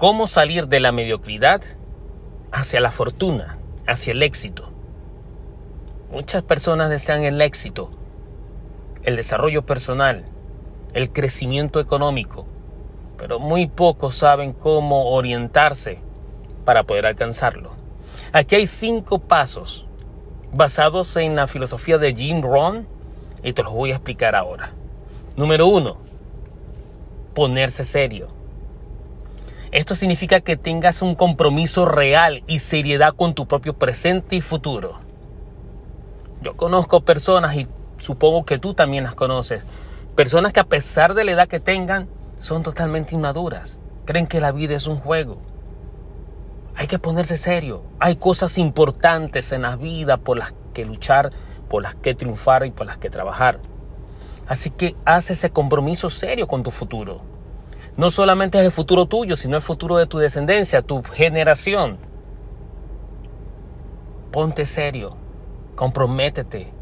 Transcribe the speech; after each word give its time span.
cómo 0.00 0.26
salir 0.26 0.66
de 0.66 0.80
la 0.80 0.92
mediocridad 0.92 1.60
hacia 2.52 2.80
la 2.80 2.90
fortuna, 2.90 3.58
hacia 3.86 4.12
el 4.12 4.22
éxito. 4.22 4.72
Muchas 6.10 6.42
personas 6.42 6.88
desean 6.88 7.22
el 7.22 7.38
éxito, 7.42 7.90
el 9.02 9.16
desarrollo 9.16 9.66
personal, 9.66 10.24
el 10.94 11.12
crecimiento 11.12 11.80
económico, 11.80 12.46
pero 13.18 13.38
muy 13.38 13.66
pocos 13.66 14.14
saben 14.16 14.54
cómo 14.54 15.10
orientarse 15.10 15.98
para 16.64 16.84
poder 16.84 17.06
alcanzarlo. 17.06 17.72
Aquí 18.32 18.54
hay 18.54 18.66
cinco 18.66 19.18
pasos 19.18 19.86
basados 20.50 21.14
en 21.18 21.36
la 21.36 21.46
filosofía 21.46 21.98
de 21.98 22.14
Jim 22.14 22.40
Rohn 22.40 22.88
y 23.42 23.52
te 23.52 23.62
los 23.62 23.74
voy 23.74 23.90
a 23.90 23.96
explicar 23.96 24.34
ahora. 24.34 24.70
Número 25.36 25.66
uno, 25.66 25.98
ponerse 27.34 27.84
serio. 27.84 28.39
Esto 29.72 29.94
significa 29.94 30.40
que 30.40 30.56
tengas 30.56 31.00
un 31.00 31.14
compromiso 31.14 31.84
real 31.84 32.42
y 32.48 32.58
seriedad 32.58 33.14
con 33.14 33.34
tu 33.34 33.46
propio 33.46 33.74
presente 33.74 34.34
y 34.34 34.40
futuro. 34.40 34.98
Yo 36.42 36.56
conozco 36.56 37.02
personas 37.02 37.54
y 37.54 37.68
supongo 37.98 38.44
que 38.44 38.58
tú 38.58 38.74
también 38.74 39.04
las 39.04 39.14
conoces. 39.14 39.62
Personas 40.16 40.52
que 40.52 40.58
a 40.58 40.64
pesar 40.64 41.14
de 41.14 41.24
la 41.24 41.32
edad 41.32 41.48
que 41.48 41.60
tengan, 41.60 42.08
son 42.38 42.64
totalmente 42.64 43.14
inmaduras. 43.14 43.78
Creen 44.06 44.26
que 44.26 44.40
la 44.40 44.50
vida 44.50 44.74
es 44.74 44.88
un 44.88 44.96
juego. 44.96 45.38
Hay 46.74 46.88
que 46.88 46.98
ponerse 46.98 47.38
serio. 47.38 47.84
Hay 48.00 48.16
cosas 48.16 48.58
importantes 48.58 49.52
en 49.52 49.62
la 49.62 49.76
vida 49.76 50.16
por 50.16 50.36
las 50.36 50.52
que 50.74 50.84
luchar, 50.84 51.30
por 51.68 51.82
las 51.82 51.94
que 51.94 52.14
triunfar 52.14 52.66
y 52.66 52.72
por 52.72 52.86
las 52.86 52.98
que 52.98 53.08
trabajar. 53.08 53.60
Así 54.48 54.70
que 54.70 54.96
haz 55.04 55.30
ese 55.30 55.50
compromiso 55.50 56.10
serio 56.10 56.48
con 56.48 56.64
tu 56.64 56.72
futuro. 56.72 57.29
No 57.96 58.10
solamente 58.10 58.58
es 58.58 58.64
el 58.64 58.72
futuro 58.72 59.06
tuyo, 59.06 59.36
sino 59.36 59.56
el 59.56 59.62
futuro 59.62 59.96
de 59.96 60.06
tu 60.06 60.18
descendencia, 60.18 60.82
tu 60.82 61.02
generación. 61.02 61.98
Ponte 64.30 64.64
serio, 64.64 65.16
comprométete 65.74 66.72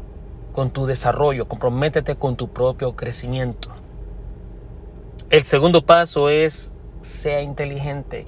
con 0.53 0.71
tu 0.71 0.85
desarrollo, 0.85 1.47
comprométete 1.47 2.15
con 2.15 2.35
tu 2.35 2.49
propio 2.49 2.95
crecimiento. 2.95 3.69
El 5.29 5.43
segundo 5.43 5.85
paso 5.85 6.29
es, 6.29 6.71
sea 7.01 7.41
inteligente. 7.41 8.27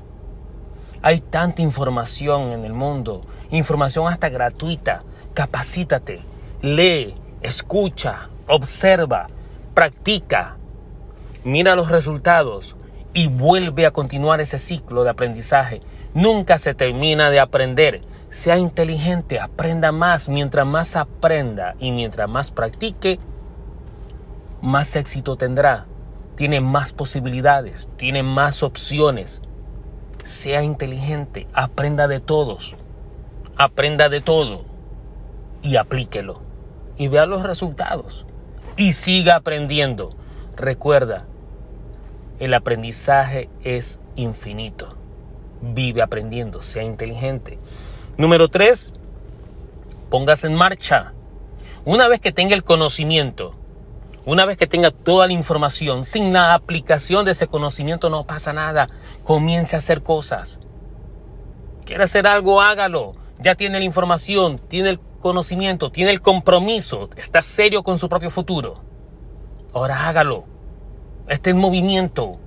Hay 1.01 1.19
tanta 1.19 1.61
información 1.61 2.51
en 2.51 2.63
el 2.63 2.73
mundo, 2.73 3.25
información 3.49 4.07
hasta 4.07 4.29
gratuita. 4.29 5.03
Capacítate, 5.33 6.21
lee, 6.61 7.15
escucha, 7.41 8.29
observa, 8.47 9.27
practica, 9.73 10.57
mira 11.43 11.75
los 11.75 11.89
resultados 11.89 12.77
y 13.13 13.27
vuelve 13.27 13.85
a 13.85 13.91
continuar 13.91 14.41
ese 14.41 14.59
ciclo 14.59 15.03
de 15.03 15.09
aprendizaje. 15.09 15.81
Nunca 16.13 16.57
se 16.57 16.73
termina 16.73 17.29
de 17.29 17.39
aprender. 17.39 18.01
Sea 18.29 18.57
inteligente, 18.57 19.39
aprenda 19.39 19.91
más. 19.91 20.29
Mientras 20.29 20.65
más 20.65 20.95
aprenda 20.95 21.75
y 21.79 21.91
mientras 21.91 22.29
más 22.29 22.51
practique, 22.51 23.19
más 24.61 24.95
éxito 24.95 25.35
tendrá. 25.35 25.85
Tiene 26.35 26.61
más 26.61 26.93
posibilidades, 26.93 27.89
tiene 27.97 28.23
más 28.23 28.63
opciones 28.63 29.41
sea 30.23 30.63
inteligente, 30.63 31.47
aprenda 31.53 32.07
de 32.07 32.19
todos, 32.19 32.75
aprenda 33.57 34.09
de 34.09 34.21
todo 34.21 34.65
y 35.61 35.77
aplíquelo 35.77 36.41
y 36.97 37.07
vea 37.07 37.25
los 37.25 37.43
resultados 37.43 38.25
y 38.77 38.93
siga 38.93 39.35
aprendiendo. 39.35 40.11
Recuerda, 40.55 41.25
el 42.41 42.55
aprendizaje 42.55 43.49
es 43.63 44.01
infinito. 44.15 44.97
Vive 45.61 46.01
aprendiendo, 46.01 46.59
sea 46.61 46.81
inteligente. 46.81 47.59
Número 48.17 48.49
tres, 48.49 48.91
póngase 50.09 50.47
en 50.47 50.55
marcha. 50.55 51.13
Una 51.85 52.07
vez 52.07 52.19
que 52.19 52.31
tenga 52.31 52.55
el 52.55 52.63
conocimiento, 52.63 53.53
una 54.25 54.45
vez 54.45 54.57
que 54.57 54.65
tenga 54.65 54.89
toda 54.89 55.27
la 55.27 55.33
información, 55.33 56.03
sin 56.03 56.33
la 56.33 56.55
aplicación 56.55 57.25
de 57.25 57.31
ese 57.33 57.45
conocimiento 57.45 58.09
no 58.09 58.25
pasa 58.25 58.53
nada. 58.53 58.87
Comience 59.23 59.75
a 59.75 59.79
hacer 59.79 60.01
cosas. 60.01 60.57
Quiere 61.85 62.05
hacer 62.05 62.25
algo, 62.25 62.59
hágalo. 62.59 63.13
Ya 63.37 63.53
tiene 63.53 63.77
la 63.77 63.85
información, 63.85 64.57
tiene 64.57 64.89
el 64.89 64.99
conocimiento, 64.99 65.91
tiene 65.91 66.09
el 66.09 66.21
compromiso, 66.21 67.11
está 67.17 67.43
serio 67.43 67.83
con 67.83 67.99
su 67.99 68.09
propio 68.09 68.31
futuro. 68.31 68.81
Ahora 69.75 70.07
hágalo 70.07 70.45
esté 71.31 71.51
en 71.51 71.57
movimiento, 71.57 72.39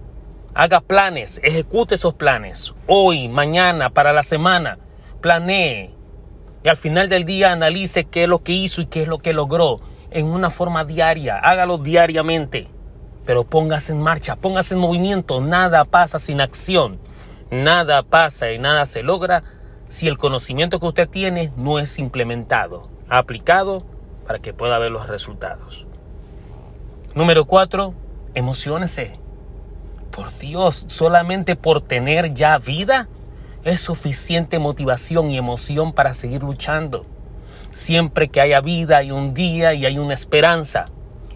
haga 0.55 0.83
planes, 0.83 1.41
ejecute 1.43 1.95
esos 1.95 2.15
planes, 2.15 2.75
hoy, 2.87 3.29
mañana, 3.29 3.89
para 3.89 4.13
la 4.13 4.23
semana, 4.23 4.79
planee 5.23 5.91
y 6.63 6.69
al 6.69 6.77
final 6.77 7.09
del 7.09 7.25
día 7.25 7.51
analice 7.51 8.05
qué 8.05 8.25
es 8.25 8.29
lo 8.29 8.43
que 8.43 8.53
hizo 8.53 8.83
y 8.83 8.87
qué 8.87 9.03
es 9.03 9.09
lo 9.09 9.19
que 9.19 9.33
logró 9.33 9.81
en 10.11 10.27
una 10.27 10.51
forma 10.51 10.85
diaria, 10.85 11.39
hágalo 11.39 11.79
diariamente, 11.79 12.69
pero 13.25 13.45
póngase 13.45 13.93
en 13.93 14.03
marcha, 14.03 14.37
póngase 14.37 14.75
en 14.75 14.81
movimiento, 14.81 15.41
nada 15.41 15.87
pasa 15.87 16.19
sin 16.19 16.43
acción, 16.43 16.99
nada 17.51 18.03
pasa 18.03 18.53
y 18.53 18.59
nada 18.59 18.85
se 18.85 19.03
logra 19.03 19.43
si 19.89 20.09
el 20.09 20.19
conocimiento 20.19 20.79
que 20.79 20.87
usted 20.87 21.09
tiene 21.09 21.53
no 21.57 21.79
es 21.79 21.99
implementado, 21.99 22.91
aplicado 23.09 23.83
para 24.27 24.41
que 24.41 24.53
pueda 24.53 24.79
ver 24.79 24.93
los 24.93 25.09
resultados. 25.09 25.87
Número 27.15 27.47
4. 27.47 28.04
Emociónese. 28.35 29.19
Por 30.11 30.37
Dios, 30.39 30.87
solamente 30.89 31.57
por 31.57 31.81
tener 31.81 32.35
ya 32.35 32.59
vida 32.59 33.09
es 33.65 33.81
suficiente 33.81 34.59
motivación 34.59 35.31
y 35.31 35.39
emoción 35.39 35.93
para 35.93 36.15
seguir 36.15 36.43
luchando. 36.43 37.07
Siempre 37.71 38.29
que 38.29 38.41
haya 38.41 38.61
vida 38.61 38.99
hay 38.99 39.11
un 39.11 39.35
día 39.35 39.75
y 39.75 39.87
hay 39.87 39.99
una 39.99 40.15
esperanza. 40.15 40.87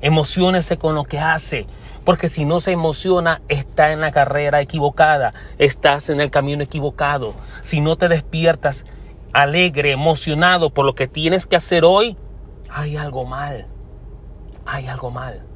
Emociónese 0.01 0.77
con 0.77 0.95
lo 0.95 1.05
que 1.05 1.19
hace, 1.19 1.67
porque 2.05 2.29
si 2.29 2.45
no 2.45 2.61
se 2.61 2.73
emociona, 2.73 3.43
está 3.49 3.91
en 3.93 4.01
la 4.01 4.13
carrera 4.13 4.61
equivocada, 4.61 5.35
estás 5.59 6.11
en 6.11 6.21
el 6.21 6.31
camino 6.31 6.63
equivocado. 6.63 7.35
Si 7.63 7.81
no 7.81 7.97
te 7.97 8.09
despiertas 8.09 8.87
alegre, 9.33 9.93
emocionado 9.93 10.71
por 10.71 10.85
lo 10.85 10.95
que 10.95 11.09
tienes 11.09 11.47
que 11.47 11.57
hacer 11.57 11.85
hoy, 11.85 12.17
hay 12.71 12.97
algo 12.97 13.25
mal. 13.25 13.67
Hay 14.65 14.87
algo 14.87 15.11
mal. 15.11 15.48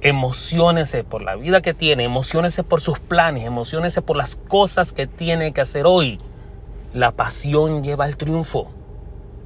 Emocionese 0.00 1.02
por 1.02 1.22
la 1.22 1.34
vida 1.34 1.60
que 1.60 1.74
tiene, 1.74 2.04
emocionese 2.04 2.62
por 2.62 2.80
sus 2.80 3.00
planes, 3.00 3.44
emocionese 3.44 4.00
por 4.00 4.16
las 4.16 4.36
cosas 4.36 4.92
que 4.92 5.08
tiene 5.08 5.52
que 5.52 5.60
hacer 5.60 5.86
hoy. 5.86 6.20
La 6.92 7.12
pasión 7.12 7.82
lleva 7.82 8.04
al 8.04 8.16
triunfo. 8.16 8.70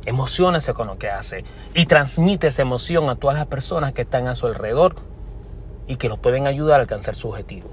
Emocionese 0.05 0.75
con 0.75 0.89
lo 0.89 0.99
que 0.99 1.09
hace 1.09 1.45
y 1.75 1.87
transmite 1.87 2.49
esa 2.49 2.63
emoción 2.63 3.09
a 3.09 3.17
todas 3.17 3.39
las 3.39 3.47
personas 3.47 3.93
que 3.93 4.03
están 4.03 4.27
a 4.27 4.35
su 4.35 4.47
alrededor 4.47 4.97
y 5.87 5.97
que 5.97 6.09
lo 6.09 6.17
pueden 6.17 6.47
ayudar 6.47 6.81
a 6.81 6.83
alcanzar 6.83 7.15
su 7.15 7.29
objetivo. 7.29 7.71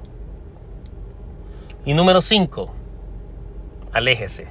Y 1.86 1.94
número 1.94 2.22
5, 2.22 2.70
aléjese. 3.92 4.48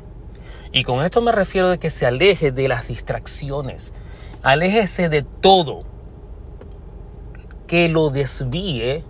Y 0.72 0.84
con 0.84 1.04
esto 1.04 1.22
me 1.22 1.32
refiero 1.32 1.70
de 1.70 1.78
que 1.78 1.88
se 1.88 2.04
aleje 2.04 2.52
de 2.52 2.68
las 2.68 2.88
distracciones. 2.88 3.94
Aléjese 4.42 5.08
de 5.08 5.22
todo 5.22 5.84
que 7.68 7.88
lo 7.88 8.10
desvíe 8.10 9.04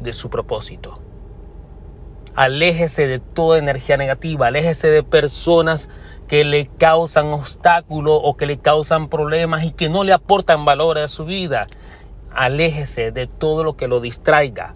de 0.00 0.12
su 0.12 0.28
propósito. 0.28 1.00
Aléjese 2.34 3.06
de 3.06 3.20
toda 3.20 3.58
energía 3.58 3.96
negativa, 3.96 4.48
aléjese 4.48 4.88
de 4.88 5.04
personas 5.04 5.88
que 6.26 6.44
le 6.44 6.66
causan 6.66 7.28
obstáculos 7.28 8.20
o 8.22 8.36
que 8.36 8.46
le 8.46 8.58
causan 8.58 9.08
problemas 9.08 9.62
y 9.64 9.70
que 9.70 9.88
no 9.88 10.02
le 10.02 10.12
aportan 10.12 10.64
valor 10.64 10.98
a 10.98 11.06
su 11.06 11.24
vida. 11.24 11.68
Aléjese 12.32 13.12
de 13.12 13.28
todo 13.28 13.62
lo 13.62 13.76
que 13.76 13.86
lo 13.86 14.00
distraiga 14.00 14.74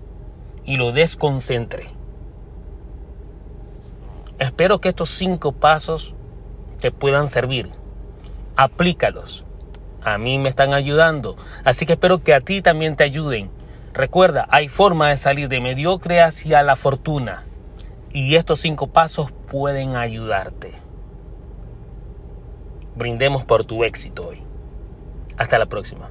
y 0.64 0.76
lo 0.76 0.92
desconcentre. 0.92 1.90
Espero 4.38 4.80
que 4.80 4.90
estos 4.90 5.10
cinco 5.10 5.50
pasos 5.50 6.14
te 6.78 6.92
puedan 6.92 7.26
servir. 7.26 7.70
Aplícalos. 8.54 9.44
A 10.12 10.18
mí 10.18 10.38
me 10.38 10.48
están 10.48 10.74
ayudando. 10.74 11.36
Así 11.64 11.86
que 11.86 11.94
espero 11.94 12.22
que 12.22 12.34
a 12.34 12.40
ti 12.40 12.62
también 12.62 12.96
te 12.96 13.04
ayuden. 13.04 13.50
Recuerda, 13.92 14.46
hay 14.50 14.68
forma 14.68 15.08
de 15.08 15.16
salir 15.16 15.48
de 15.48 15.60
mediocre 15.60 16.22
hacia 16.22 16.62
la 16.62 16.76
fortuna. 16.76 17.44
Y 18.12 18.36
estos 18.36 18.60
cinco 18.60 18.86
pasos 18.88 19.32
pueden 19.50 19.96
ayudarte 19.96 20.88
brindemos 22.98 23.44
por 23.44 23.64
tu 23.64 23.84
éxito 23.84 24.28
hoy. 24.28 24.42
Hasta 25.38 25.58
la 25.58 25.66
próxima. 25.66 26.10